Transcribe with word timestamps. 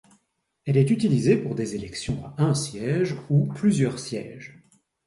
Elle 0.65 0.77
est 0.77 0.89
utilisée 0.89 1.37
pour 1.37 1.53
des 1.53 1.75
élections 1.75 2.25
à 2.25 2.33
un 2.45 2.55
siège 2.55 3.15
ou 3.29 3.45
plusieurs 3.53 3.99
sièges. 3.99 4.57